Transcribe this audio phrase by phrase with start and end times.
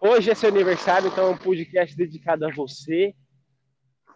[0.00, 3.14] Hoje é seu aniversário, então é um podcast dedicado a você.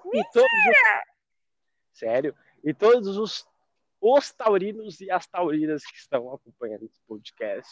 [0.05, 0.15] Mentira!
[0.15, 1.99] E todos os...
[1.99, 2.37] Sério.
[2.65, 3.47] E todos os,
[4.01, 7.71] os taurinos e as taurinas que estão acompanhando esse podcast.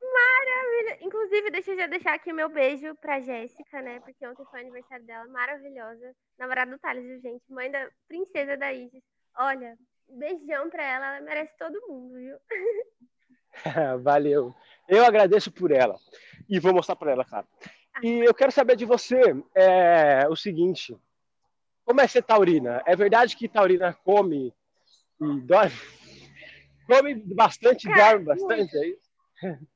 [0.00, 0.98] Maravilha!
[1.00, 3.98] Inclusive, deixa eu já deixar aqui meu beijo pra Jéssica, né?
[4.00, 6.14] Porque ontem foi o aniversário dela, maravilhosa.
[6.38, 7.42] Namorada do Thales, gente?
[7.50, 9.02] Mãe da princesa da Isis.
[9.38, 9.76] Olha,
[10.08, 12.38] beijão pra ela, ela merece todo mundo, viu?
[14.02, 14.54] Valeu.
[14.88, 15.96] Eu agradeço por ela.
[16.48, 17.46] E vou mostrar para ela, cara.
[18.02, 19.20] E eu quero saber de você
[19.54, 20.96] é, o seguinte:
[21.84, 22.82] como é ser taurina?
[22.86, 24.54] É verdade que taurina come
[25.20, 25.72] e dorme?
[26.86, 29.10] Come bastante e dorme bastante, é isso?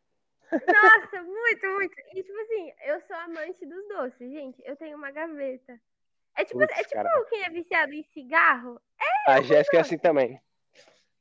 [0.53, 1.95] Nossa, muito, muito.
[2.15, 4.63] E tipo assim, eu sou amante dos doces, gente.
[4.65, 5.81] Eu tenho uma gaveta.
[6.37, 7.25] É tipo, Puts, é tipo cara.
[7.29, 8.81] quem é viciado em cigarro.
[9.27, 10.41] É, a Jéssica é assim também.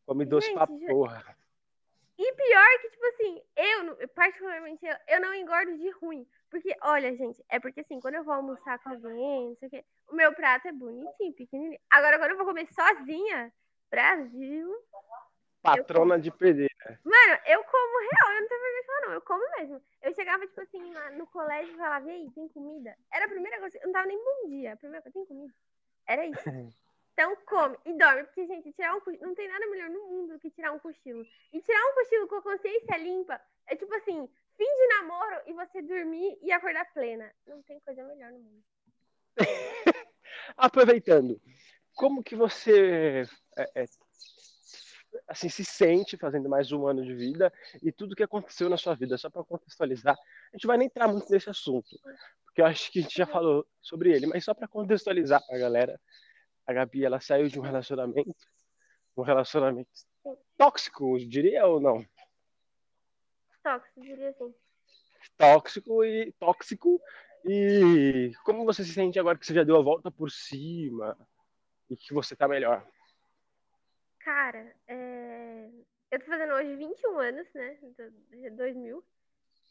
[0.05, 1.38] Come doce gente, pra porra.
[2.19, 6.27] E pior que, tipo assim, eu, particularmente, eu, eu não engordo de ruim.
[6.51, 9.71] Porque, olha, gente, é porque assim, quando eu vou almoçar com alguém, não sei o
[9.71, 11.79] quê, o meu prato é bonitinho, pequenininho.
[11.89, 13.53] Agora, quando eu vou comer sozinha,
[13.89, 14.69] Brasil.
[15.61, 16.99] Patrona de pedreira.
[17.05, 19.13] Mano, eu como real, eu não tenho vergonha de falar, não.
[19.13, 19.81] Eu como mesmo.
[20.01, 22.97] Eu chegava, tipo assim, no colégio e falava, e aí, tem comida?
[23.13, 24.73] Era a primeira coisa, eu não tava nem bom dia.
[24.73, 25.53] A primeira coisa, tem comida?
[26.05, 26.43] Era isso.
[27.19, 30.39] Então come e dorme, porque, gente, tirar um não tem nada melhor no mundo do
[30.39, 31.27] que tirar um cochilo.
[31.51, 34.25] E tirar um cochilo com a consciência limpa é tipo assim,
[34.57, 37.29] fim de namoro e você dormir e acordar plena.
[37.45, 38.63] Não tem coisa melhor no mundo.
[40.55, 41.41] Aproveitando,
[41.93, 43.85] como que você é, é,
[45.27, 47.51] assim se sente fazendo mais um ano de vida
[47.83, 50.15] e tudo que aconteceu na sua vida, só para contextualizar.
[50.15, 51.99] A gente vai nem entrar muito nesse assunto,
[52.45, 55.57] porque eu acho que a gente já falou sobre ele, mas só para contextualizar para
[55.57, 55.99] a galera
[56.69, 58.45] a Gabi ela saiu de um relacionamento,
[59.17, 59.89] um relacionamento
[60.55, 62.05] tóxico, diria ou não?
[63.63, 64.53] Tóxico, diria sim.
[65.35, 67.01] Tóxico e tóxico.
[67.43, 71.17] E como você se sente agora que você já deu a volta por cima
[71.89, 72.87] e que você tá melhor?
[74.19, 75.71] Cara, é...
[76.11, 77.79] eu tô fazendo hoje 21 anos, né?
[78.51, 79.03] 2000.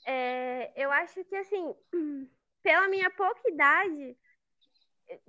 [0.05, 0.73] É...
[0.75, 1.77] Eu acho que, assim,
[2.61, 4.17] pela minha pouca idade,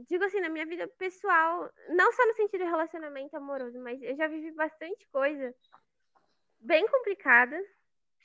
[0.08, 4.16] digo assim, na minha vida pessoal, não só no sentido de relacionamento amoroso, mas eu
[4.16, 5.54] já vivi bastante coisa
[6.60, 7.58] bem complicada,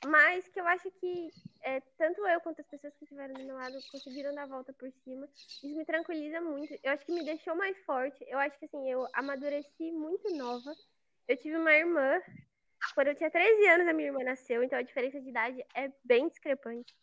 [0.05, 1.29] mas que eu acho que
[1.61, 4.73] é, tanto eu quanto as pessoas que estiveram do meu lado conseguiram dar a volta
[4.73, 5.27] por cima.
[5.35, 6.77] Isso me tranquiliza muito.
[6.83, 8.23] Eu acho que me deixou mais forte.
[8.27, 10.73] Eu acho que assim, eu amadureci muito nova.
[11.27, 12.21] Eu tive uma irmã.
[12.93, 15.91] Quando eu tinha 13 anos, a minha irmã nasceu, então a diferença de idade é
[16.03, 16.93] bem discrepante.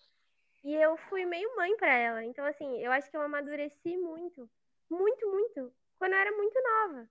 [0.65, 2.25] E eu fui meio mãe para ela.
[2.25, 4.49] Então, assim, eu acho que eu amadureci muito.
[4.89, 5.73] Muito, muito.
[5.99, 7.09] Quando eu era muito nova.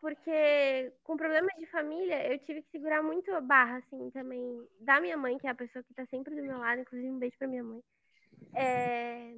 [0.00, 4.66] Porque com problemas de família, eu tive que segurar muito a barra, assim, também.
[4.80, 6.80] Da minha mãe, que é a pessoa que tá sempre do meu lado.
[6.80, 7.82] Inclusive, um beijo pra minha mãe.
[8.54, 9.34] É...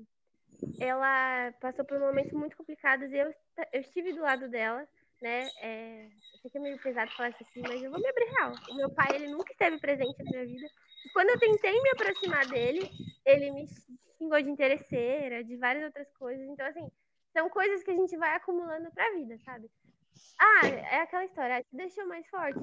[0.78, 3.34] Ela passou por momentos muito complicados e eu,
[3.72, 4.86] eu estive do lado dela,
[5.22, 5.48] né?
[5.60, 6.04] É...
[6.04, 8.52] Eu sei que é meio pesado falar isso aqui, mas eu vou me abrir real.
[8.70, 10.68] O meu pai, ele nunca esteve presente na minha vida.
[11.12, 12.90] Quando eu tentei me aproximar dele,
[13.24, 13.66] ele me
[14.18, 16.46] xingou de interesseira, de várias outras coisas.
[16.48, 16.90] Então, assim,
[17.32, 19.70] são coisas que a gente vai acumulando pra vida, sabe?
[20.38, 22.58] Ah, é aquela história, te deixou mais forte?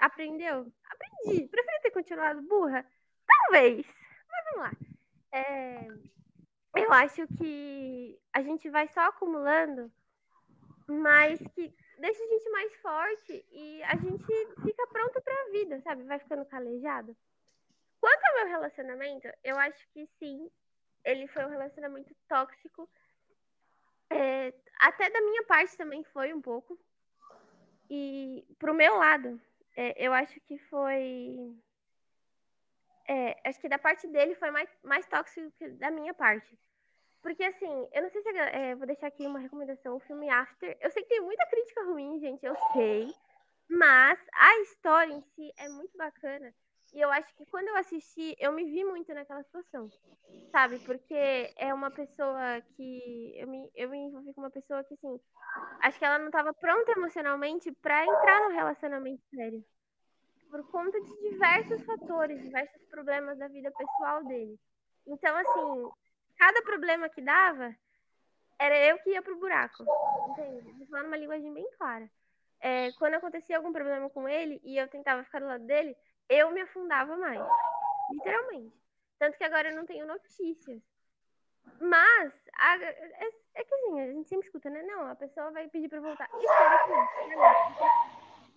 [0.00, 0.72] Aprendeu?
[0.84, 1.48] Aprendi.
[1.48, 2.84] Preferi ter continuado burra?
[3.26, 3.86] Talvez.
[4.30, 4.72] Mas vamos lá.
[5.32, 5.86] É,
[6.76, 9.92] eu acho que a gente vai só acumulando,
[10.86, 14.24] mas que deixa a gente mais forte e a gente
[14.62, 16.04] fica pronto pra vida, sabe?
[16.04, 17.16] Vai ficando calejado.
[18.00, 20.50] Quanto ao meu relacionamento, eu acho que sim,
[21.04, 22.88] ele foi um relacionamento tóxico.
[24.10, 26.78] É, até da minha parte também foi um pouco.
[27.90, 29.40] E pro meu lado,
[29.76, 31.56] é, eu acho que foi.
[33.06, 36.58] É, acho que da parte dele foi mais, mais tóxico que da minha parte.
[37.22, 38.28] Porque, assim, eu não sei se.
[38.28, 40.76] É, vou deixar aqui uma recomendação: o filme After.
[40.80, 43.14] Eu sei que tem muita crítica ruim, gente, eu sei.
[43.68, 46.54] Mas a história em si é muito bacana.
[46.94, 49.90] E eu acho que quando eu assisti, eu me vi muito naquela situação,
[50.50, 50.78] sabe?
[50.80, 53.34] Porque é uma pessoa que.
[53.36, 55.20] Eu me, eu me envolvi com uma pessoa que, assim,
[55.82, 59.64] acho que ela não estava pronta emocionalmente para entrar no relacionamento sério.
[60.50, 64.58] Por conta de diversos fatores, diversos problemas da vida pessoal dele.
[65.06, 65.90] Então, assim,
[66.38, 67.74] cada problema que dava,
[68.58, 69.84] era eu que ia pro buraco.
[70.30, 70.72] Entende?
[70.72, 72.10] Vou falar numa linguagem bem clara.
[72.60, 75.96] É, quando acontecia algum problema com ele e eu tentava ficar do lado dele,
[76.28, 77.40] eu me afundava mais.
[78.10, 78.76] Literalmente.
[79.18, 80.82] Tanto que agora eu não tenho notícias.
[81.80, 84.82] Mas, a, é, é, que assim, a gente sempre escuta, né?
[84.82, 86.28] Não, a pessoa vai pedir pra voltar.
[86.34, 87.48] Espera que não.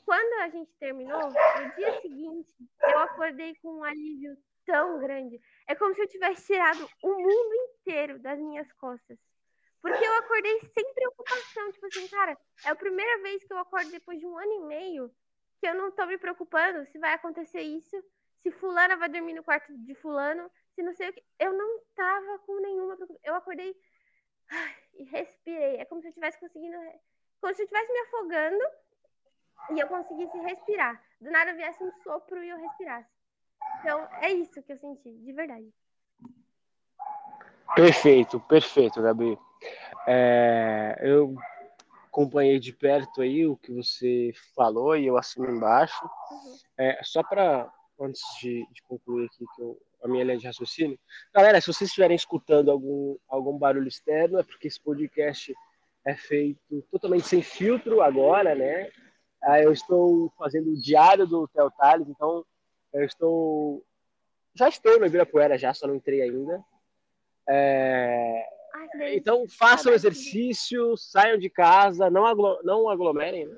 [0.05, 4.35] Quando a gente terminou, no dia seguinte, eu acordei com um alívio
[4.65, 5.39] tão grande.
[5.67, 9.17] É como se eu tivesse tirado o mundo inteiro das minhas costas.
[9.81, 11.71] Porque eu acordei sem preocupação.
[11.71, 14.59] Tipo assim, cara, é a primeira vez que eu acordo depois de um ano e
[14.67, 15.11] meio
[15.61, 17.95] que eu não tô me preocupando se vai acontecer isso,
[18.39, 21.23] se fulana vai dormir no quarto de fulano, se não sei o que.
[21.37, 23.21] Eu não tava com nenhuma preocupação.
[23.23, 23.75] Eu acordei
[24.95, 25.77] e respirei.
[25.77, 26.75] É como se eu tivesse conseguindo.
[27.39, 28.63] Como se eu estivesse me afogando
[29.69, 30.99] e eu conseguisse respirar.
[31.21, 33.09] Do nada viesse um sopro e eu respirasse.
[33.79, 35.71] Então, é isso que eu senti, de verdade.
[37.75, 39.37] Perfeito, perfeito, Gabi.
[40.07, 41.35] É, eu
[42.11, 46.03] acompanhei de perto aí o que você falou e eu assino embaixo.
[46.29, 46.57] Uhum.
[46.77, 50.99] É, só para, antes de, de, concluir aqui que eu, a minha linha de raciocínio,
[51.33, 55.55] galera, se vocês estiverem escutando algum, algum barulho externo, é porque esse podcast
[56.05, 58.91] é feito totalmente sem filtro agora, né?
[59.41, 62.45] Ah, eu estou fazendo o diário do Theo Tales, então
[62.93, 63.83] eu estou.
[64.53, 66.63] Já estou no Ibirapuera, já, só não entrei ainda.
[67.47, 68.45] É...
[68.73, 72.59] Ai, então façam exercício, saiam de casa, não, aglo...
[72.63, 73.57] não aglomerem, né?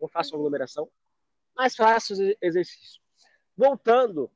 [0.00, 0.88] não façam aglomeração,
[1.56, 3.00] mas façam exercício.
[3.56, 4.30] Voltando,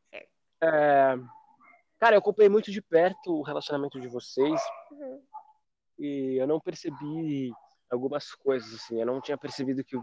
[0.60, 1.16] é...
[1.98, 4.60] cara, eu acompanhei muito de perto o relacionamento de vocês
[4.90, 5.22] uhum.
[5.98, 7.52] e eu não percebi
[7.90, 8.98] algumas coisas assim.
[8.98, 9.96] Eu não tinha percebido que,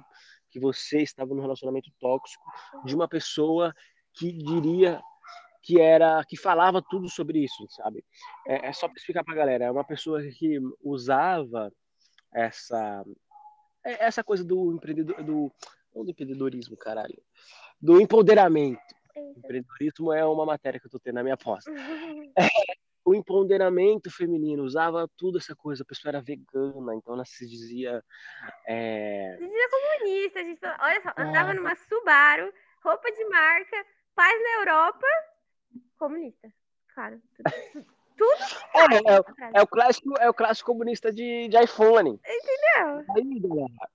[0.49, 2.45] que você estava num relacionamento tóxico
[2.85, 3.73] de uma pessoa
[4.13, 5.01] que diria
[5.61, 8.03] que era que falava tudo sobre isso, sabe?
[8.47, 9.65] É, é só para explicar para a galera.
[9.65, 11.71] É uma pessoa que usava
[12.33, 13.03] essa
[13.83, 15.51] é, essa coisa do empreendedor do
[15.93, 17.21] não do empreendedorismo, caralho,
[17.81, 18.79] do empoderamento.
[19.37, 21.71] Empreendedorismo é uma matéria que eu tô tendo na minha posta.
[22.37, 22.47] É,
[23.09, 28.03] o empoderamento feminino, usava tudo essa coisa, a pessoa era vegana, então ela se dizia.
[28.67, 29.35] É...
[29.37, 31.53] Se dizia comunista, a gente, olha só, andava é...
[31.55, 32.53] numa Subaru,
[32.83, 33.85] roupa de marca,
[34.15, 35.07] paz na Europa,
[35.99, 36.51] comunista.
[36.95, 37.21] Claro.
[38.17, 38.33] Tudo.
[38.75, 42.19] É, é, é, o clássico, é o clássico comunista de, de iPhone.
[42.25, 43.05] Entendeu?
[43.15, 43.41] Aí,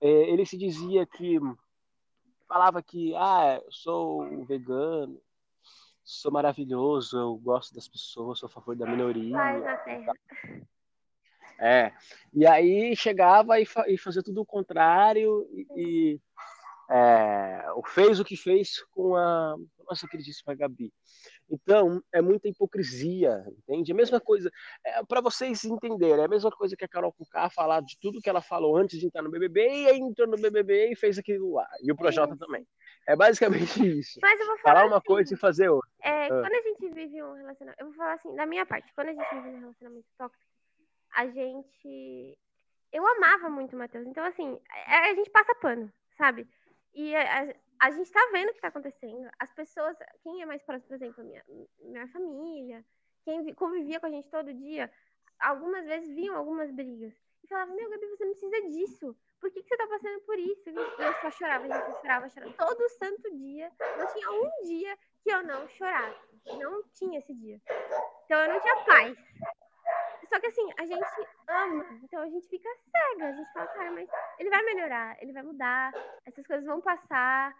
[0.01, 1.39] é, ele se dizia que
[2.47, 5.21] falava que ah, eu sou vegano,
[6.03, 9.37] sou maravilhoso, eu gosto das pessoas, sou a favor da minoria.
[9.37, 10.13] Paz na terra.
[11.59, 11.93] É.
[12.33, 16.21] E aí chegava e, fa e fazia tudo o contrário e, e
[16.89, 19.55] é, fez o que fez com a
[19.87, 20.93] nossa queridíssima Gabi.
[21.49, 23.91] Então, é muita hipocrisia, entende?
[23.91, 24.51] A mesma coisa,
[24.83, 28.21] é, para vocês entenderem, é a mesma coisa que a Carol Cucá falar de tudo
[28.21, 31.17] que ela falou antes de entrar no BBB, e aí entrou no BBB e fez
[31.17, 31.67] aquilo lá.
[31.83, 32.65] E o Projota também.
[33.07, 34.19] É basicamente isso.
[34.21, 35.89] Mas eu vou falar, falar uma assim, coisa e fazer outra.
[36.01, 36.29] É, ah.
[36.29, 37.81] Quando a gente vive um relacionamento.
[37.81, 40.43] Eu vou falar assim, da minha parte, quando a gente vive um relacionamento tóxico,
[41.15, 42.37] a gente.
[42.91, 44.07] Eu amava muito o Matheus.
[44.07, 44.57] Então, assim,
[44.87, 46.47] a, a gente passa pano, sabe?
[46.93, 49.29] E a, a, a gente tá vendo o que tá acontecendo.
[49.39, 49.97] As pessoas.
[50.23, 51.43] Quem é mais próximo, por exemplo, minha,
[51.79, 52.85] minha família,
[53.23, 54.91] quem convivia com a gente todo dia,
[55.39, 57.13] algumas vezes viam algumas brigas.
[57.43, 60.39] E falavam, meu, Gabi, você não precisa disso por que, que você tá passando por
[60.39, 60.69] isso?
[60.69, 62.53] Eu só chorava, gente, eu chorava, chorava.
[62.53, 66.41] Todo santo dia, não tinha um dia que eu não chorasse.
[66.57, 67.61] Não tinha esse dia.
[68.25, 69.15] Então eu não tinha paz.
[70.29, 73.27] Só que assim, a gente ama, então a gente fica cega.
[73.27, 75.93] A gente fala, cara, mas ele vai melhorar, ele vai mudar,
[76.25, 77.55] essas coisas vão passar,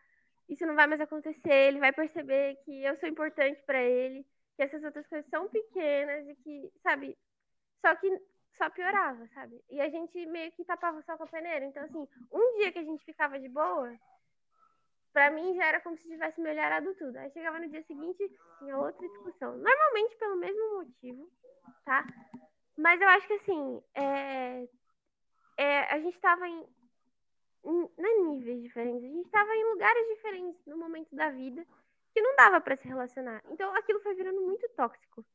[0.48, 4.26] isso não vai mais acontecer, ele vai perceber que eu sou importante para ele,
[4.56, 7.18] que essas outras coisas são pequenas e que, sabe?
[7.82, 8.22] Só que
[8.58, 9.62] só piorava, sabe?
[9.70, 11.66] E a gente meio que tapava só com a peneira.
[11.66, 13.94] Então, assim, um dia que a gente ficava de boa,
[15.12, 17.18] pra mim já era como se tivesse melhorado tudo.
[17.18, 19.58] Aí chegava no dia seguinte, tinha outra discussão.
[19.58, 21.30] Normalmente pelo mesmo motivo,
[21.84, 22.06] tá?
[22.78, 24.68] Mas eu acho que, assim, é...
[25.58, 26.85] É, a gente tava em, em
[27.66, 31.66] não é níveis diferentes, a gente tava em lugares diferentes no momento da vida
[32.14, 33.44] que não dava para se relacionar.
[33.50, 35.26] Então aquilo foi virando muito tóxico.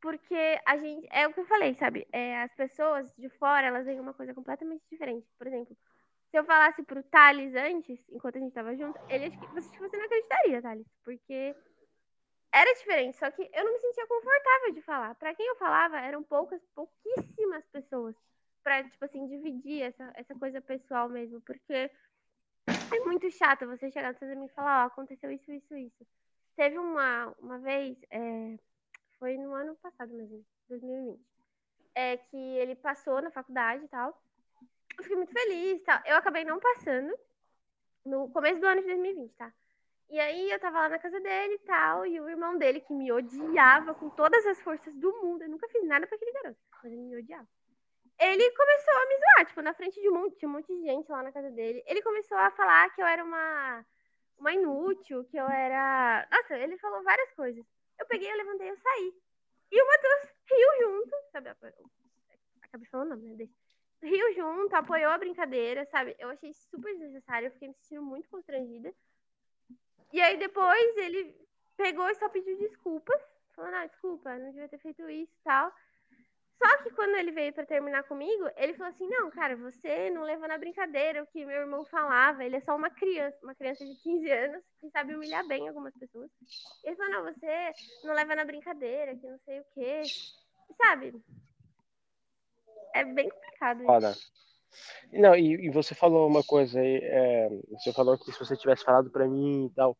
[0.00, 1.08] Porque a gente.
[1.10, 2.06] É o que eu falei, sabe?
[2.12, 5.26] É, as pessoas de fora, elas veem uma coisa completamente diferente.
[5.36, 5.76] Por exemplo,
[6.30, 10.04] se eu falasse pro Thales antes, enquanto a gente tava junto, ele você, você não
[10.04, 10.86] acreditaria, Thales.
[11.02, 11.54] Porque
[12.52, 15.14] era diferente, só que eu não me sentia confortável de falar.
[15.16, 18.14] Para quem eu falava, eram poucas, pouquíssimas pessoas.
[18.68, 21.40] Pra, tipo assim, dividir essa, essa coisa pessoal mesmo.
[21.40, 25.50] Porque é muito chato você chegar no seu amigo e falar, ó, oh, aconteceu isso,
[25.50, 26.06] isso, isso.
[26.54, 27.96] Teve uma, uma vez.
[28.10, 28.58] É
[29.18, 31.20] foi no ano passado mesmo, 2020.
[31.94, 34.20] É que ele passou na faculdade e tal.
[34.96, 36.00] Eu fiquei muito feliz tal.
[36.04, 37.12] Eu acabei não passando
[38.04, 39.52] no começo do ano de 2020, tá?
[40.10, 42.94] E aí eu tava lá na casa dele e tal, e o irmão dele, que
[42.94, 46.58] me odiava com todas as forças do mundo, eu nunca fiz nada pra aquele garoto,
[46.82, 47.46] mas ele me odiava.
[48.20, 51.10] Ele começou a me zoar, tipo, na frente de um monte, um monte de gente
[51.10, 51.82] lá na casa dele.
[51.86, 53.86] Ele começou a falar que eu era uma,
[54.36, 56.26] uma inútil, que eu era.
[56.30, 57.64] Nossa, ele falou várias coisas.
[57.98, 59.14] Eu peguei, eu levantei, eu saí.
[59.70, 61.48] E o Matheus riu junto, sabe?
[62.62, 63.48] Acabei falando, não, né?
[64.02, 66.16] Riu junto, apoiou a brincadeira, sabe?
[66.18, 68.92] Eu achei super desnecessário, eu fiquei me sentindo muito constrangida.
[70.12, 71.36] E aí depois ele
[71.76, 73.20] pegou e só pediu desculpas.
[73.54, 75.72] Falou, não, desculpa, não devia ter feito isso e tal.
[76.58, 80.22] Só que quando ele veio para terminar comigo, ele falou assim: Não, cara, você não
[80.22, 82.44] leva na brincadeira o que meu irmão falava.
[82.44, 85.94] Ele é só uma criança, uma criança de 15 anos que sabe humilhar bem algumas
[85.94, 86.28] pessoas.
[86.82, 87.72] Ele falou: Não, você
[88.02, 90.02] não leva na brincadeira, que não sei o quê.
[90.76, 91.14] Sabe?
[92.92, 93.84] É bem complicado.
[93.84, 94.14] Foda.
[95.12, 98.84] Não, e, e, você falou uma coisa aí, é, você falou que se você tivesse
[98.84, 99.96] falado para mim e tal,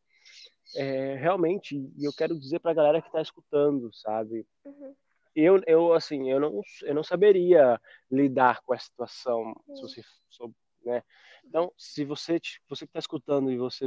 [0.77, 4.47] é, realmente, e eu quero dizer pra galera que tá escutando, sabe?
[4.65, 4.95] Uhum
[5.41, 7.81] eu, eu assim, eu não, eu não saberia
[8.11, 10.55] lidar com essa situação, se você soube,
[10.85, 11.03] né?
[11.45, 13.87] Então, se você, você que está escutando e você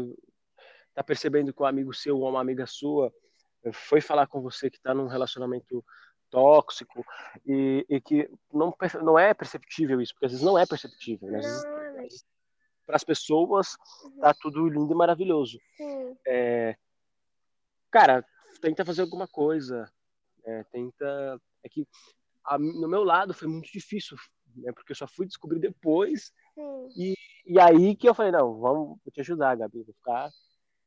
[0.89, 3.13] está percebendo que um amigo seu ou uma amiga sua
[3.73, 5.83] foi falar com você que está num relacionamento
[6.29, 7.05] tóxico
[7.45, 11.41] e, e, que não, não é perceptível isso, porque às vezes não é perceptível, né?
[12.85, 14.19] Para as pessoas uhum.
[14.19, 15.59] tá tudo lindo e maravilhoso.
[16.25, 16.75] É,
[17.91, 18.25] cara,
[18.61, 19.91] tenta fazer alguma coisa,
[20.45, 21.41] é, tenta.
[21.63, 21.87] É que
[22.45, 24.17] a, no meu lado foi muito difícil,
[24.55, 24.71] né?
[24.73, 26.31] Porque eu só fui descobrir depois.
[26.95, 27.13] E,
[27.45, 30.29] e aí que eu falei, não, vamos vou te ajudar, Gabi, vou ficar.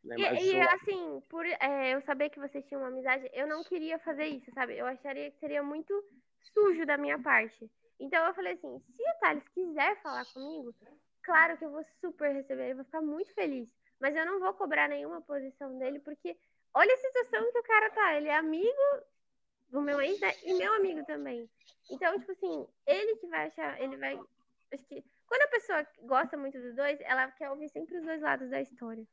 [0.02, 3.64] Né, e, e assim, por é, eu saber que vocês tinham uma amizade, eu não
[3.64, 4.76] queria fazer isso, sabe?
[4.76, 5.94] Eu acharia que seria muito
[6.52, 7.70] sujo da minha parte.
[7.98, 10.74] Então eu falei assim, se o Thales quiser falar comigo,
[11.22, 13.68] claro que eu vou super receber, eu vou ficar muito feliz.
[13.98, 16.36] Mas eu não vou cobrar nenhuma posição dele, porque
[16.74, 18.14] olha a situação que o cara tá.
[18.16, 18.70] Ele é amigo
[19.68, 20.32] do meu ex né?
[20.44, 21.48] e meu amigo também.
[21.90, 24.18] Então, tipo assim, ele que vai achar, ele vai.
[24.72, 28.20] Acho que quando a pessoa gosta muito dos dois, ela quer ouvir sempre os dois
[28.20, 29.06] lados da história.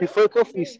[0.00, 0.78] E foi o que eu fiz.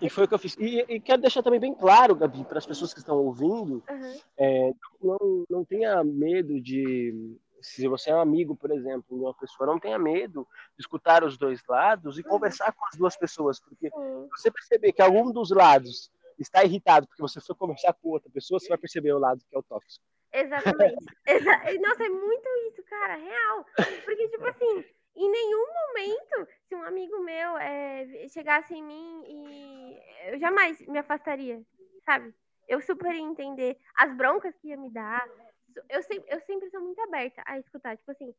[0.00, 0.56] E foi o que eu fiz.
[0.58, 4.20] E, e quero deixar também bem claro, Gabi, para as pessoas que estão ouvindo, uhum.
[4.36, 7.38] é, não, não tenha medo de.
[7.62, 10.46] Se você é um amigo, por exemplo, de uma pessoa, não tenha medo
[10.76, 12.28] de escutar os dois lados e uhum.
[12.28, 13.58] conversar com as duas pessoas.
[13.58, 18.10] Porque se você perceber que algum dos lados está irritado porque você foi conversar com
[18.10, 20.04] outra pessoa, você vai perceber o lado que é o tóxico.
[20.32, 20.96] Exatamente.
[21.26, 23.64] Exa Nossa, é muito isso, cara, real.
[24.04, 24.84] Porque, tipo assim,
[25.16, 30.98] em nenhum momento, se um amigo meu é, chegasse em mim e eu jamais me
[30.98, 31.62] afastaria,
[32.04, 32.34] sabe?
[32.68, 35.26] Eu super ia entender as broncas que ia me dar.
[35.88, 37.96] Eu sempre, eu sempre sou muito aberta a escutar.
[37.96, 38.34] Tipo assim,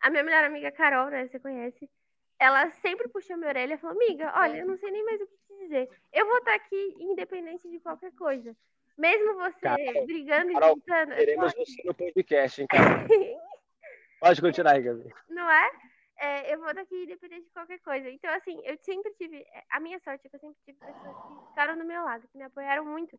[0.00, 1.28] a minha melhor amiga Carol, né?
[1.28, 1.90] Você conhece?
[2.38, 5.26] Ela sempre puxou minha orelha e falou: Amiga, olha, eu não sei nem mais o
[5.26, 5.88] que te dizer.
[6.12, 8.56] Eu vou estar aqui independente de qualquer coisa.
[8.98, 11.14] Mesmo você Carol, brigando Carol, e gritando.
[11.14, 13.06] Queremos você no podcast, hein, cara?
[14.20, 15.14] Pode continuar aí, Gabi.
[15.28, 15.70] Não é?
[16.18, 16.54] é?
[16.54, 18.10] Eu vou estar aqui independente de qualquer coisa.
[18.10, 19.38] Então, assim, eu sempre tive.
[19.38, 22.28] É, a minha sorte é que eu sempre tive pessoas que ficaram do meu lado,
[22.28, 23.18] que me apoiaram muito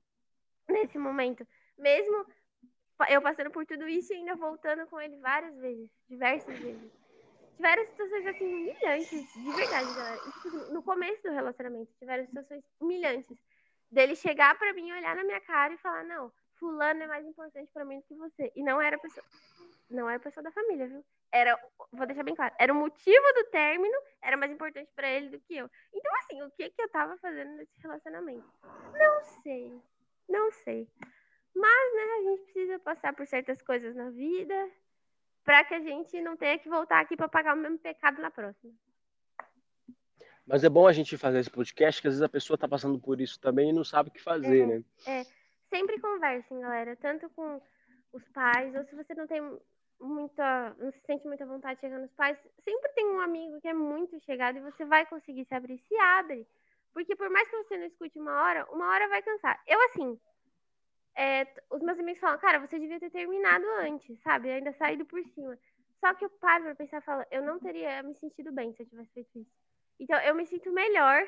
[0.69, 1.47] nesse momento.
[1.77, 2.25] Mesmo
[3.09, 7.02] eu passando por tudo isso e ainda voltando com ele várias vezes, diversas vezes
[7.55, 10.21] tiveram situações assim humilhantes, de verdade, galera.
[10.41, 13.37] Tipo, no começo do relacionamento, tiveram situações humilhantes.
[13.91, 17.69] Dele chegar para mim, olhar na minha cara e falar: Não, Fulano é mais importante
[17.71, 18.51] para mim do que você.
[18.55, 19.25] E não era pessoa.
[19.89, 21.05] Não era pessoa da família, viu?
[21.31, 21.59] Era,
[21.91, 25.39] vou deixar bem claro, era o motivo do término, era mais importante para ele do
[25.39, 25.69] que eu.
[25.93, 28.47] Então, assim, o que que eu tava fazendo nesse relacionamento?
[28.93, 29.81] Não sei.
[30.29, 30.87] Não sei.
[31.55, 34.71] Mas, né, a gente precisa passar por certas coisas na vida,
[35.43, 38.31] para que a gente não tenha que voltar aqui para pagar o mesmo pecado na
[38.31, 38.73] próxima.
[40.45, 42.99] Mas é bom a gente fazer esse podcast, que às vezes a pessoa está passando
[42.99, 44.83] por isso também e não sabe o que fazer, é, né?
[45.07, 45.23] É,
[45.69, 47.61] sempre conversem, galera, tanto com
[48.11, 49.41] os pais, ou se você não tem
[49.99, 53.67] muita, não se sente muita vontade de chegar nos pais, sempre tem um amigo que
[53.67, 56.45] é muito chegado e você vai conseguir se abrir, se abre.
[56.93, 59.59] Porque por mais que você não escute uma hora, uma hora vai cansar.
[59.65, 60.19] Eu, assim,
[61.15, 64.51] é, os meus amigos falam, cara, você devia ter terminado antes, sabe?
[64.51, 65.57] Ainda saído por cima.
[65.99, 68.83] Só que eu paro pra pensar e falo, eu não teria me sentido bem se
[68.83, 69.51] eu tivesse feito isso.
[69.99, 71.25] Então eu me sinto melhor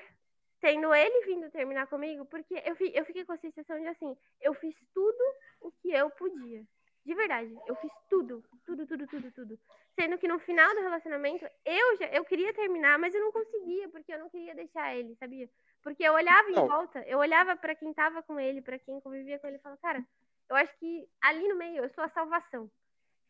[0.60, 4.54] tendo ele vindo terminar comigo, porque eu, eu fiquei com a sensação de assim, eu
[4.56, 5.24] fiz tudo
[5.62, 6.63] o que eu podia.
[7.05, 9.59] De verdade, eu fiz tudo, tudo, tudo, tudo, tudo.
[9.93, 13.88] Sendo que no final do relacionamento, eu já eu queria terminar, mas eu não conseguia,
[13.89, 15.47] porque eu não queria deixar ele, sabia?
[15.83, 19.38] Porque eu olhava em volta, eu olhava para quem tava com ele, para quem convivia
[19.38, 20.03] com ele e falava, cara,
[20.50, 22.69] eu acho que ali no meio eu sou a salvação.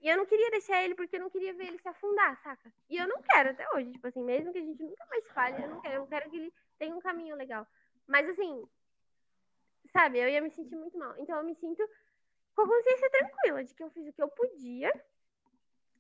[0.02, 2.72] E eu não queria deixar ele porque eu não queria ver ele se afundar, saca?
[2.90, 5.64] E eu não quero até hoje, tipo assim, mesmo que a gente nunca mais fale,
[5.64, 7.68] eu não quero, eu quero que ele tenha um caminho legal.
[8.08, 8.64] Mas assim,
[9.92, 11.14] sabe, eu ia me sentir muito mal.
[11.18, 11.84] Então eu me sinto
[12.56, 14.92] com a consciência tranquila de que eu fiz o que eu podia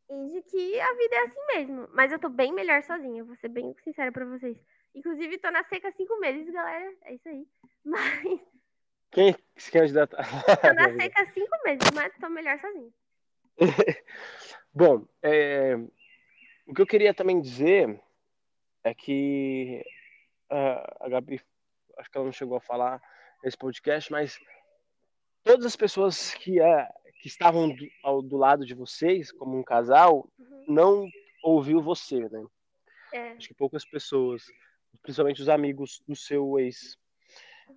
[0.09, 1.89] e de que a vida é assim mesmo.
[1.91, 4.57] Mas eu tô bem melhor sozinha, vou ser bem sincera pra vocês.
[4.93, 6.93] Inclusive, tô na seca há cinco meses, galera.
[7.03, 7.45] É isso aí.
[7.83, 8.39] Mas.
[9.11, 10.17] Quem se candidata?
[10.63, 12.93] Eu na seca há cinco meses, mas tô melhor sozinho.
[14.73, 15.75] Bom, é,
[16.67, 17.97] o que eu queria também dizer
[18.83, 19.81] é que
[20.49, 21.41] a Gabi,
[21.97, 23.01] acho que ela não chegou a falar
[23.41, 24.37] nesse podcast, mas
[25.45, 26.87] todas as pessoas que, uh,
[27.21, 30.65] que estavam do, ao, do lado de vocês, como um casal, uhum.
[30.67, 31.09] não
[31.41, 32.45] ouviu você, né?
[33.13, 33.31] É.
[33.33, 34.43] Acho que poucas pessoas,
[35.01, 36.97] principalmente os amigos do seu ex.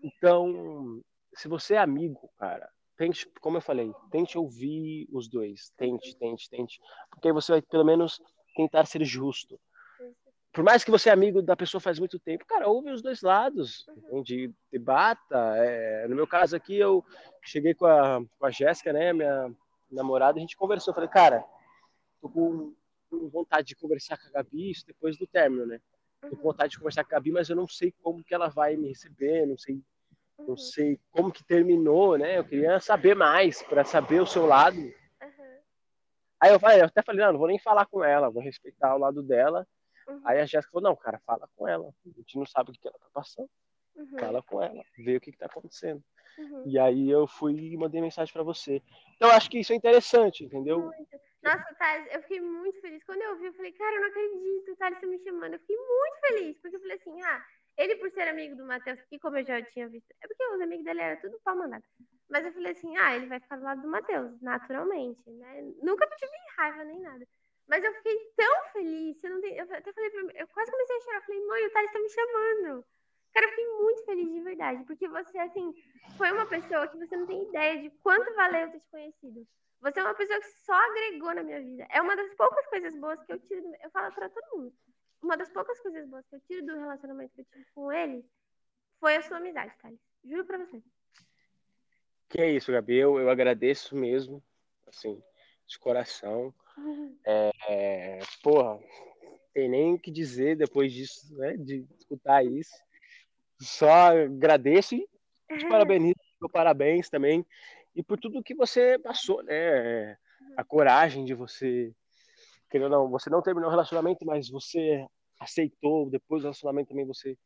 [0.03, 1.01] Então,
[1.35, 5.71] se você é amigo, cara, tente, como eu falei, tente ouvir os dois.
[5.77, 6.81] Tente, tente, tente.
[7.11, 8.21] Porque aí você vai, pelo menos,
[8.57, 9.61] tentar ser justo.
[10.59, 13.23] Por mais que você é amigo da pessoa faz muito tempo, cara, ouve os dois
[13.23, 14.53] lados, entende?
[14.73, 15.55] Debata.
[15.57, 17.05] É, no meu caso aqui, eu
[17.45, 19.55] cheguei com a, com a Jéssica, né, minha
[19.89, 20.93] namorada, a gente conversou.
[20.93, 21.45] Falei, cara,
[22.21, 22.75] tô com,
[23.09, 25.79] com vontade de conversar com a Gabi isso depois do término, né?
[26.23, 28.49] Tô com vontade de conversar com a Gabi, mas eu não sei como que ela
[28.49, 29.81] vai me receber, não sei
[30.41, 32.37] não sei como que terminou, né?
[32.37, 34.77] Eu queria saber mais para saber o seu lado.
[34.77, 35.59] Uhum.
[36.41, 38.97] Aí eu falei, eu até falei, não, não vou nem falar com ela, vou respeitar
[38.97, 39.65] o lado dela.
[40.09, 40.21] Uhum.
[40.25, 41.95] Aí a Jéssica falou, não, cara, fala com ela.
[42.07, 43.49] A gente não sabe o que ela tá passando.
[43.95, 44.19] Uhum.
[44.19, 46.03] Fala com ela, vê o que, que tá acontecendo.
[46.39, 46.63] Uhum.
[46.67, 48.81] E aí eu fui e mandei mensagem para você.
[49.17, 50.81] Então acho que isso é interessante, entendeu?
[50.81, 51.21] Muito.
[51.43, 53.03] Nossa, Thales, eu fiquei muito feliz.
[53.05, 55.55] Quando eu vi, eu falei, cara, eu não acredito, Thales, você me chamando.
[55.55, 57.45] Eu fiquei muito feliz, porque eu falei assim, ah,
[57.77, 60.61] ele, por ser amigo do Matheus, que como eu já tinha visto, é porque os
[60.61, 61.85] amigos dele eram tudo pau mandado.
[62.29, 65.63] Mas eu falei assim, ah, ele vai ficar do lado do Matheus, naturalmente, né?
[65.83, 67.27] Nunca tive raiva nem nada.
[67.69, 71.01] Mas eu fiquei tão feliz, eu, eu até falei pra mim, eu quase comecei a
[71.01, 72.85] chorar, falei, mãe, o Thales tá me chamando.
[73.33, 75.75] Cara, eu fiquei muito feliz de verdade, porque você, assim,
[76.17, 79.47] foi uma pessoa que você não tem ideia de quanto valeu ter te conhecido.
[79.81, 81.87] Você é uma pessoa que só agregou na minha vida.
[81.91, 84.75] É uma das poucas coisas boas que eu tiro, eu falo pra todo mundo
[85.23, 88.25] uma das poucas coisas boas que eu tiro do relacionamento que eu tive com ele
[89.01, 90.01] foi a sua amizade, Thales.
[90.25, 90.83] Juro pra você.
[92.29, 92.97] Que é isso, Gabi.
[92.97, 94.43] Eu, eu agradeço mesmo,
[94.87, 95.23] assim,
[95.67, 96.53] de coração.
[97.25, 98.79] É, porra,
[99.53, 101.57] tem nem o que dizer depois disso, né?
[101.57, 102.75] De escutar isso.
[103.61, 105.09] Só agradeço e
[105.59, 106.15] te parabenizo,
[106.53, 107.45] parabéns também.
[107.95, 110.17] E por tudo que você passou, né?
[110.57, 111.93] A coragem de você
[112.71, 115.07] querendo não, você não terminou o relacionamento, mas você
[115.41, 117.37] aceitou, depois do relacionamento também você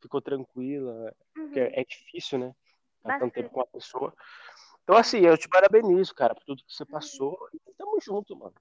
[0.00, 1.44] ficou tranquila, uhum.
[1.44, 2.54] porque é, difícil, né?
[3.02, 4.14] Tanto tempo com uma pessoa.
[4.82, 6.90] Então, assim, eu te parabenizo, cara, por tudo que você uhum.
[6.90, 7.48] passou.
[7.52, 8.54] E tamo junto, mano.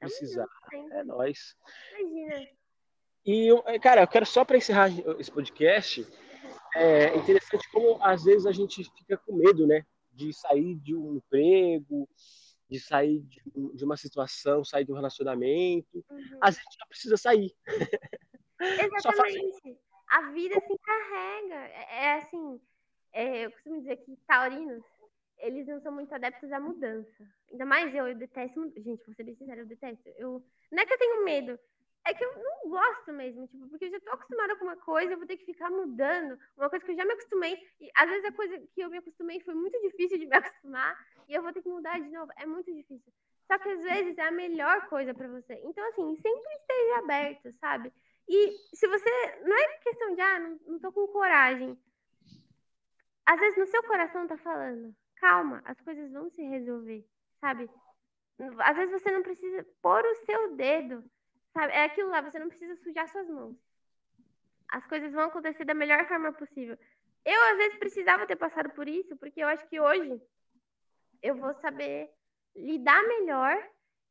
[0.00, 0.46] Precisar.
[0.92, 1.56] É nóis.
[1.98, 2.48] Imagina.
[3.24, 6.06] E, é, cara, eu quero só para encerrar esse podcast,
[6.74, 9.84] é interessante como às vezes a gente fica com medo, né?
[10.12, 12.08] De sair de um emprego,
[12.68, 13.22] de sair
[13.74, 16.04] de, uma situação, sair de um relacionamento.
[16.10, 16.38] Uhum.
[16.40, 17.52] Às vezes não precisa sair.
[18.60, 19.78] Exatamente.
[20.08, 21.54] A vida se encarrega.
[21.54, 22.60] É, é assim,
[23.12, 24.84] é, eu costumo dizer que taurinos,
[25.40, 27.24] eles não são muito adeptos à mudança.
[27.50, 28.72] Ainda mais eu, eu detesto.
[28.76, 30.08] Gente, vou ser bem sincera, eu detesto.
[30.16, 31.58] Eu, não é que eu tenho medo,
[32.04, 35.12] é que eu não gosto mesmo, tipo, porque eu já tô acostumada com uma coisa,
[35.12, 38.08] eu vou ter que ficar mudando, uma coisa que eu já me acostumei, e às
[38.08, 40.96] vezes a coisa que eu me acostumei foi muito difícil de me acostumar,
[41.28, 43.12] e eu vou ter que mudar de novo, é muito difícil.
[43.46, 45.60] Só que às vezes é a melhor coisa para você.
[45.64, 47.92] Então, assim, sempre esteja aberto, sabe?
[48.28, 49.10] E se você.
[49.42, 51.76] Não é questão de, ah, não, não tô com coragem.
[53.26, 57.06] Às vezes no seu coração tá falando, calma, as coisas vão se resolver,
[57.40, 57.70] sabe?
[58.58, 61.04] Às vezes você não precisa pôr o seu dedo
[61.52, 61.72] Sabe?
[61.72, 63.56] É aquilo lá, você não precisa sujar suas mãos.
[64.68, 66.78] As coisas vão acontecer da melhor forma possível.
[67.24, 70.20] Eu, às vezes, precisava ter passado por isso, porque eu acho que hoje
[71.22, 72.08] eu vou saber
[72.54, 73.56] lidar melhor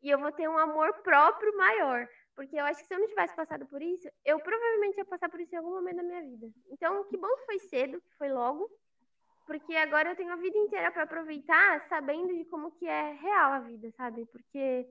[0.01, 2.07] e eu vou ter um amor próprio maior.
[2.35, 5.29] Porque eu acho que se eu não tivesse passado por isso, eu provavelmente ia passar
[5.29, 6.49] por isso em algum momento da minha vida.
[6.69, 8.69] Então, que bom que foi cedo, que foi logo,
[9.49, 13.53] porque agora eu tenho a vida inteira para aproveitar, sabendo de como que é real
[13.53, 14.23] a vida, sabe?
[14.27, 14.87] Porque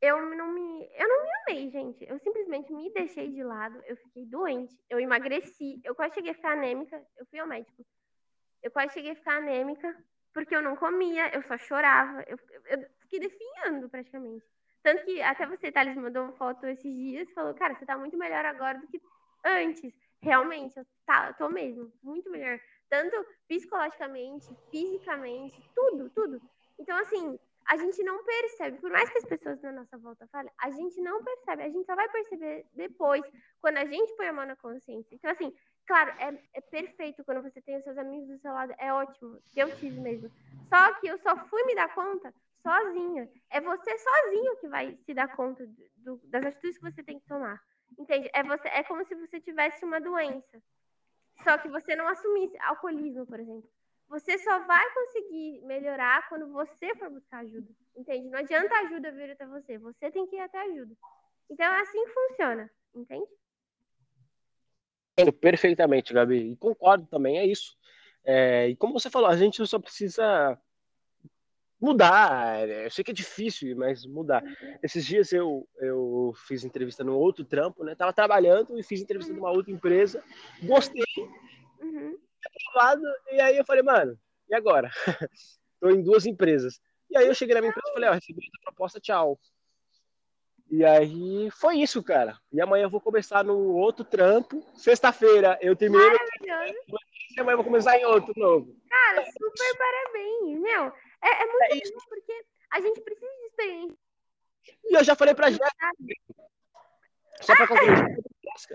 [0.00, 0.88] eu não me.
[0.94, 2.06] Eu não me amei, gente.
[2.08, 3.82] Eu simplesmente me deixei de lado.
[3.84, 4.78] Eu fiquei doente.
[4.88, 5.80] Eu emagreci.
[5.82, 7.04] Eu quase cheguei a ficar anêmica.
[7.16, 7.84] Eu fui ao médico.
[8.62, 9.92] Eu quase cheguei a ficar anêmica
[10.32, 12.22] porque eu não comia, eu só chorava.
[12.28, 14.46] Eu, eu fiquei definhando praticamente.
[14.84, 17.98] Tanto que até você, Thales, mandou uma foto esses dias e falou: Cara, você tá
[17.98, 19.02] muito melhor agora do que
[19.44, 19.92] antes.
[20.22, 21.92] Realmente, eu, tá, eu tô mesmo.
[22.04, 22.60] Muito melhor.
[22.88, 26.40] Tanto psicologicamente, fisicamente, tudo, tudo.
[26.78, 30.52] Então, assim, a gente não percebe, por mais que as pessoas na nossa volta falem,
[30.58, 33.24] a gente não percebe, a gente só vai perceber depois,
[33.60, 35.14] quando a gente põe a mão na consciência.
[35.14, 35.52] Então, assim,
[35.86, 39.40] claro, é, é perfeito quando você tem os seus amigos do seu lado, é ótimo,
[39.56, 40.30] eu tive mesmo.
[40.68, 43.30] Só que eu só fui me dar conta sozinha.
[43.50, 45.66] É você sozinho que vai se dar conta
[45.96, 47.60] do, das atitudes que você tem que tomar.
[47.98, 48.28] Entende?
[48.32, 50.62] É, você, é como se você tivesse uma doença.
[51.42, 53.68] Só que você não assumisse alcoolismo, por exemplo.
[54.08, 57.68] você só vai conseguir melhorar quando você for buscar ajuda.
[57.96, 58.28] Entende?
[58.28, 59.78] Não adianta ajuda vir até você.
[59.78, 60.94] Você tem que ir até ajuda.
[61.50, 62.70] Então é assim que funciona.
[62.94, 63.26] Entende?
[65.40, 66.52] Perfeitamente, Gabi.
[66.52, 67.76] E concordo também, é isso.
[68.24, 70.58] É, e como você falou, a gente só precisa
[71.84, 72.66] mudar.
[72.68, 74.42] Eu sei que é difícil, mas mudar.
[74.82, 77.94] Esses dias eu, eu fiz entrevista no outro trampo, né?
[77.94, 79.40] Tava trabalhando e fiz entrevista uhum.
[79.40, 80.24] numa outra empresa.
[80.62, 81.04] Gostei.
[81.80, 82.18] Uhum.
[83.30, 84.18] E aí eu falei, mano,
[84.48, 84.90] e agora?
[85.80, 86.80] Tô em duas empresas.
[87.10, 89.38] E aí eu cheguei na minha empresa e falei, ó, recebi a proposta, tchau.
[90.70, 92.38] E aí foi isso, cara.
[92.52, 94.64] E amanhã eu vou começar no outro trampo.
[94.74, 96.06] Sexta-feira eu terminei.
[96.06, 96.78] Maravilhoso.
[97.36, 98.74] E amanhã eu vou começar em outro novo.
[98.88, 100.92] Cara, super parabéns, meu.
[101.24, 103.98] É, é muito é bom porque a gente precisa de experiência.
[104.84, 105.68] E eu já falei pra Jéssica.
[107.40, 108.24] Só pra concluir.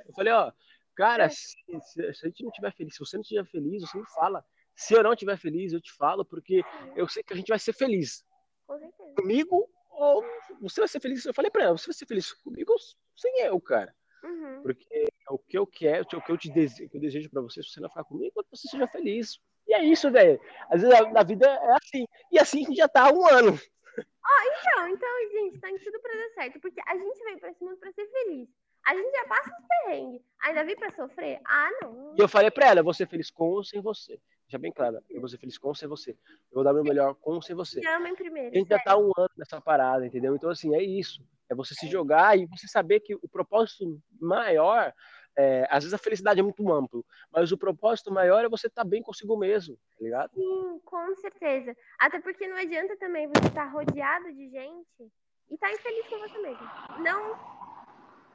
[0.06, 0.52] eu falei, ó,
[0.96, 1.30] cara, é.
[1.30, 4.06] se, se, se, a gente não estiver feliz, se você não estiver feliz, você me
[4.08, 4.44] fala.
[4.76, 6.64] Se eu não estiver feliz, eu te falo, porque
[6.96, 8.26] eu sei que a gente vai ser feliz.
[8.66, 9.14] Com certeza.
[9.16, 10.24] Comigo, ou
[10.62, 11.26] você vai ser feliz.
[11.26, 12.80] Eu falei pra ela, você vai ser feliz comigo ou
[13.16, 13.94] sem eu, cara.
[14.24, 14.62] Uhum.
[14.62, 17.62] Porque o que eu quero, o que eu te desejo, que eu desejo pra você,
[17.62, 19.40] se você não ficar comigo, você seja feliz.
[19.70, 20.42] E é isso, velho.
[20.68, 22.08] Às vezes a, a, vida é assim.
[22.32, 23.52] E assim a gente já tá há um ano.
[23.52, 26.60] Oh, então, então, gente, tá em tudo pra dar certo.
[26.60, 28.50] Porque a gente veio pra esse mundo pra ser feliz.
[28.88, 30.22] A gente já passa os perrengues.
[30.42, 31.40] Ainda vem pra sofrer?
[31.46, 32.16] Ah, não.
[32.18, 34.20] E eu falei pra ela, eu vou ser feliz com ou sem você.
[34.48, 36.12] Já bem claro, eu vou ser feliz com ou sem você.
[36.12, 37.80] Eu vou dar meu melhor com ou sem você.
[38.00, 38.50] Me em primeiro.
[38.50, 38.84] A gente sério.
[38.84, 40.36] já tá um ano nessa parada, entendeu?
[40.36, 41.22] Então, assim, é isso.
[41.48, 44.92] É você se jogar e você saber que o propósito maior
[45.38, 48.84] é, às vezes a felicidade é muito amplo, mas o propósito maior é você estar
[48.84, 50.34] tá bem consigo mesmo, tá ligado?
[50.34, 51.76] Sim, com certeza.
[51.98, 55.12] Até porque não adianta também você estar tá rodeado de gente
[55.50, 56.68] e estar tá infeliz com você mesmo.
[57.00, 57.38] Não,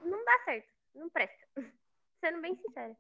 [0.03, 1.47] não dá certo, não presta.
[2.21, 2.97] Sendo bem sincera.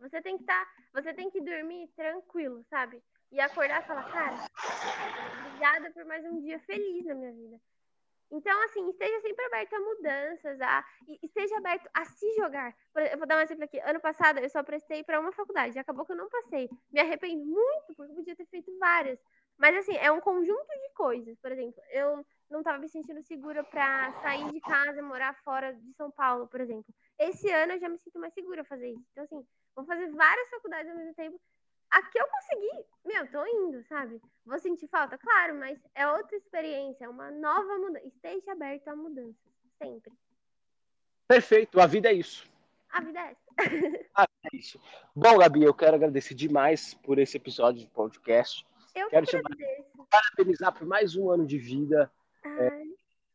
[0.00, 3.00] Você tem que estar, você tem que dormir tranquilo, sabe?
[3.30, 4.48] E acordar e falar, cara,
[5.46, 7.60] obrigada por mais um dia feliz na minha vida.
[8.30, 10.84] Então, assim, esteja sempre aberto a mudanças, a,
[11.22, 12.74] esteja aberto a se jogar.
[13.12, 13.78] Eu vou dar um exemplo aqui.
[13.80, 16.68] Ano passado eu só prestei para uma faculdade, acabou que eu não passei.
[16.92, 19.18] Me arrependo muito, porque eu podia ter feito várias.
[19.56, 21.38] Mas, assim, é um conjunto de coisas.
[21.38, 25.92] Por exemplo, eu não estava me sentindo segura para sair de casa, morar fora de
[25.94, 26.92] São Paulo, por exemplo.
[27.18, 29.06] Esse ano eu já me sinto mais segura fazer isso.
[29.12, 31.40] Então, assim, vou fazer várias faculdades ao mesmo tempo
[31.98, 34.20] aqui eu consegui, meu, tô indo, sabe?
[34.44, 38.06] Vou sentir falta, claro, mas é outra experiência, é uma nova mudança.
[38.06, 39.36] Esteja aberto a mudanças,
[39.78, 40.12] sempre.
[41.26, 42.48] Perfeito, a vida é isso.
[42.90, 43.44] A vida é essa.
[44.14, 44.80] ah, é isso.
[45.14, 48.66] Bom, Gabi, eu quero agradecer demais por esse episódio de podcast.
[48.94, 49.40] Eu quero te
[50.10, 52.10] parabenizar por mais um ano de vida.
[52.44, 52.82] É,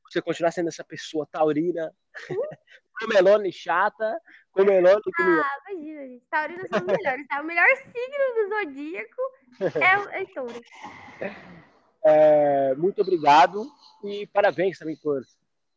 [0.09, 1.93] você continuar sendo essa pessoa taurina,
[2.29, 2.35] uh.
[2.99, 4.19] comelone chata,
[4.51, 6.25] comelone que Ah, imagina, gente.
[6.29, 7.41] Taurinos são os melhores, tá?
[7.41, 9.21] O melhor signo do zodíaco
[9.61, 10.61] é, é touro.
[12.03, 13.65] É, muito obrigado
[14.03, 15.21] e parabéns também por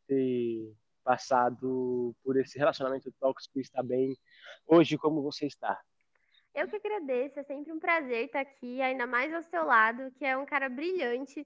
[0.06, 4.16] ter passado por esse relacionamento tóxico e estar bem
[4.66, 5.80] hoje como você está.
[6.54, 10.24] Eu que agradeço, é sempre um prazer estar aqui, ainda mais ao seu lado, que
[10.24, 11.42] é um cara brilhante.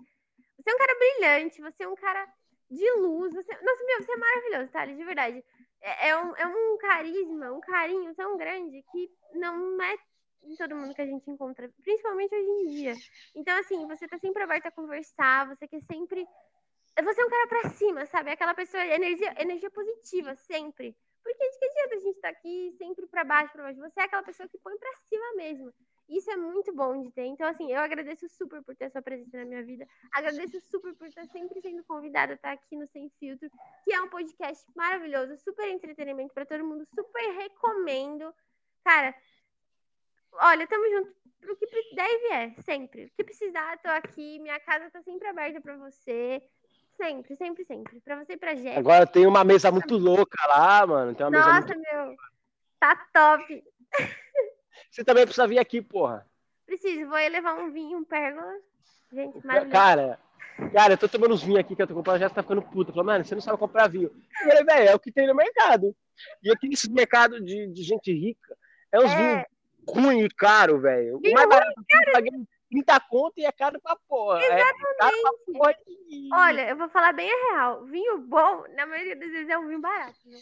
[0.59, 2.27] Você é um cara brilhante, você é um cara
[2.71, 3.33] de luz.
[3.33, 3.53] Você...
[3.63, 5.45] Nossa, meu, você é maravilhoso, Thales, de verdade.
[5.87, 9.97] É, é, um, é um carisma, um carinho tão grande que não é
[10.43, 12.93] em todo mundo que a gente encontra, principalmente hoje em dia.
[13.37, 16.27] Então, assim, você tá sempre aberto a conversar, você quer sempre.
[17.05, 18.31] Você é um cara pra cima, sabe?
[18.33, 20.97] Aquela pessoa, energia, energia positiva, sempre.
[21.23, 23.79] Porque de que adianta a gente estar tá aqui sempre pra baixo, pra baixo?
[23.81, 25.73] Você é aquela pessoa que põe pra cima mesmo.
[26.09, 27.25] Isso é muito bom de ter.
[27.25, 29.87] Então, assim, eu agradeço super por ter sua presença na minha vida.
[30.13, 33.51] Agradeço super por estar sempre sendo convidada a estar aqui no Sem Filtro,
[33.85, 36.87] que é um podcast maravilhoso, super entretenimento para todo mundo.
[36.95, 38.33] Super recomendo.
[38.85, 39.15] Cara,
[40.33, 43.07] olha, tamo junto pro que deve é, sempre.
[43.07, 44.39] O que precisar, tô aqui.
[44.39, 46.41] Minha casa tá sempre aberta para você.
[46.97, 48.01] Sempre, sempre, sempre.
[48.01, 48.79] Pra você e pra gente.
[48.79, 51.15] Agora tem uma mesa muito louca lá, mano.
[51.15, 51.93] Tem uma Nossa, mesa muito...
[51.93, 52.17] meu.
[52.79, 53.65] Tá top.
[54.91, 56.27] Você também precisa vir aqui, porra.
[56.67, 58.53] Preciso, vou levar um vinho, um pérgola.
[59.13, 59.73] Gente, maravilhoso.
[59.73, 60.19] Cara,
[60.73, 62.93] cara, eu tô tomando uns vinhos aqui que eu tô comprando, já tá ficando puta.
[62.93, 64.11] Falei, mano, você não sabe comprar vinho.
[64.43, 65.95] Eu falei, velho, é o que tem no mercado.
[66.43, 68.57] E aqui nesse mercado de, de gente rica,
[68.91, 69.17] é uns é.
[69.17, 69.45] vinhos
[69.89, 71.19] ruim e caro, velho.
[71.19, 72.33] O mais barato eu paguei
[72.71, 74.41] 30 conto e é caro pra porra.
[74.41, 74.67] Exatamente.
[74.67, 76.29] É caro pra porra de...
[76.33, 77.85] Olha, eu vou falar bem a real.
[77.85, 80.19] Vinho bom, na maioria das vezes, é um vinho barato.
[80.25, 80.39] Né?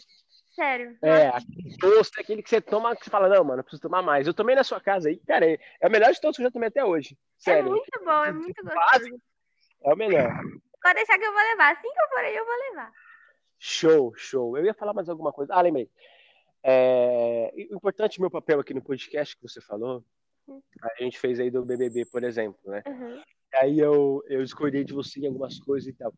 [0.55, 0.97] Sério.
[1.01, 4.01] É, aquele doce, aquele que você toma, que você fala, não, mano, eu preciso tomar
[4.01, 4.25] mais.
[4.25, 6.47] Eu tomei na sua casa aí, cara, é, é o melhor de todos que eu
[6.47, 7.13] já tomei até hoje.
[7.13, 7.67] É Sério.
[7.67, 9.21] É muito bom, é muito gostoso.
[9.83, 10.29] É o melhor.
[10.81, 11.73] Pode deixar que eu vou levar.
[11.73, 12.91] Assim que eu for aí, eu vou levar.
[13.59, 14.57] Show, show.
[14.57, 15.53] Eu ia falar mais alguma coisa.
[15.53, 15.89] Ah, lembrei.
[16.63, 20.03] É, o importante, meu papel aqui no podcast que você falou,
[20.81, 22.81] A gente fez aí do BBB, por exemplo, né?
[22.87, 23.21] Uhum.
[23.55, 26.13] Aí eu, eu discordei de você em algumas coisas e tal.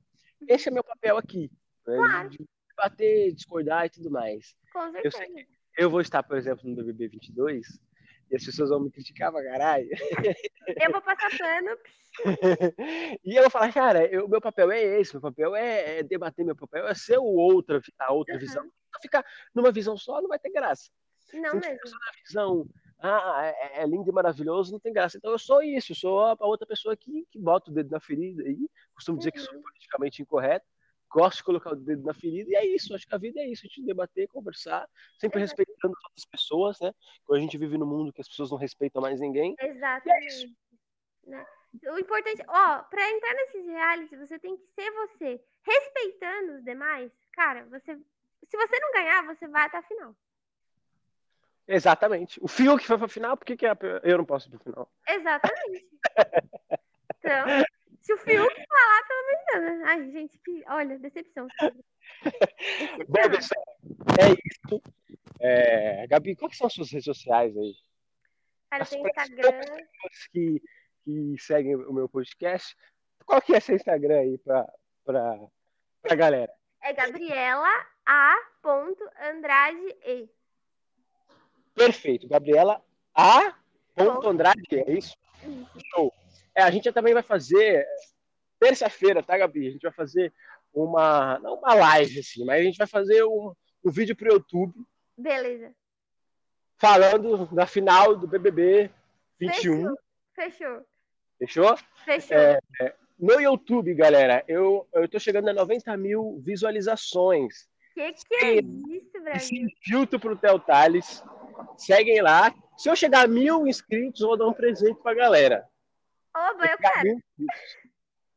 [0.47, 1.52] Esse é meu papel aqui.
[1.86, 1.95] Né?
[1.95, 2.30] Claro.
[2.30, 2.45] De
[2.78, 4.56] debater, discordar e tudo mais.
[4.72, 5.18] Com Eu certeza.
[5.18, 7.80] sei que eu vou estar, por exemplo, no BBB 22
[8.30, 9.90] e as pessoas vão me criticar pra caralho.
[10.80, 11.78] Eu vou passar pano.
[13.24, 16.46] e eu vou falar, cara, o meu papel é esse, meu papel é, é debater,
[16.46, 18.40] meu papel é ser o outra, a outra Uhum.
[18.40, 18.72] visão.
[19.02, 20.90] Ficar numa visão só, não vai ter graça.
[21.34, 21.80] Não Se mesmo.
[21.92, 25.18] na visão, ah, é, é lindo e maravilhoso, não tem graça.
[25.18, 28.00] Então eu sou isso, eu sou a, outra pessoa que, que bota o dedo na
[28.00, 28.68] ferida aí.
[28.96, 29.62] Costumo dizer que sou Uhum.
[29.62, 30.66] politicamente incorreto.
[31.10, 32.93] Gosto de colocar o dedo na ferida, e é isso.
[32.93, 36.80] Acho que a vida é isso, a gente debater, conversar, sempre respeitando as outras pessoas,
[36.82, 36.93] né?
[37.26, 39.56] Quando a gente vive num mundo que as pessoas não respeitam mais ninguém.
[39.60, 40.54] Exatamente.
[41.26, 41.46] Né?
[41.91, 45.41] O importante, ó, pra entrar nesses realities, você tem que ser você.
[45.63, 47.96] Respeitando os demais, cara, você.
[48.50, 50.15] Se você não ganhar, você vai até a final.
[51.67, 52.39] Exatamente.
[52.41, 54.91] O Fiuk foi pra final, por que, que a- eu não posso ir pra final?
[55.08, 55.88] Exatamente.
[57.20, 57.46] Então,
[58.08, 59.86] se o Fiuk falar, pelo Deus, né?
[59.86, 60.63] Ai, gente, que.
[60.67, 61.46] Olha, decepção.
[61.60, 61.84] sabe?
[63.06, 63.32] Bom, Decepção.
[63.32, 63.65] pessoal,
[64.22, 64.82] é isso.
[65.41, 67.76] É, Gabi, quais são as suas redes sociais aí?
[68.70, 69.62] Cara, as tem Instagram.
[70.32, 70.62] Que,
[71.04, 72.78] que seguem o meu podcast,
[73.26, 75.38] qual que é seu Instagram aí pra, pra,
[76.02, 76.54] pra galera?
[76.82, 77.67] É Gabriela
[78.06, 78.36] A.
[79.22, 80.30] Andrade E.
[81.76, 82.28] Perfeito.
[82.28, 82.82] Gabriela
[83.13, 83.54] A.
[83.98, 85.17] Andrade, é isso?
[85.43, 85.86] Isso.
[85.93, 86.13] Show.
[86.58, 87.86] É, a gente também vai fazer
[88.60, 89.67] terça-feira, tá, Gabi?
[89.67, 90.34] A gente vai fazer
[90.74, 93.54] uma, não uma live, assim, mas a gente vai fazer um,
[93.86, 94.74] um vídeo pro YouTube
[95.15, 95.72] Beleza.
[96.76, 98.89] falando da final do BBB
[99.39, 99.96] 21.
[100.34, 100.82] Fechou.
[101.38, 101.78] Fechou?
[102.04, 102.36] Fechou.
[102.36, 102.60] É,
[103.20, 107.67] No YouTube, galera, eu, eu tô chegando a 90 mil visualizações.
[107.93, 109.67] Que que é isso, Brasil?
[109.84, 111.24] Filtro pro Theo Tales.
[111.78, 112.52] Seguem lá.
[112.76, 115.67] Se eu chegar a mil inscritos, eu vou dar um presente pra galera.
[116.38, 117.23] Oba, eu quero.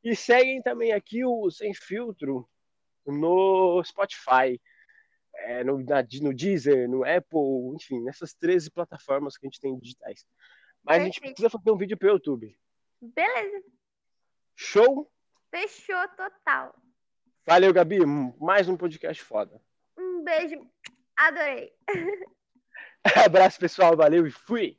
[0.02, 2.48] E seguem também aqui o Sem Filtro
[3.06, 4.60] no Spotify,
[5.34, 9.78] é, no, na- no Deezer, no Apple, enfim, nessas 13 plataformas que a gente tem
[9.78, 10.26] digitais.
[10.82, 11.34] Mas a gente Perfeito.
[11.34, 12.56] precisa fazer um vídeo pro YouTube.
[13.00, 13.64] Beleza.
[14.56, 15.10] Show?
[15.50, 16.74] Fechou total.
[17.46, 17.98] Valeu, Gabi.
[18.40, 19.60] Mais um podcast foda.
[19.98, 20.56] Um beijo.
[21.16, 21.72] Adorei.
[23.26, 23.96] Abraço, pessoal.
[23.96, 24.78] Valeu e fui!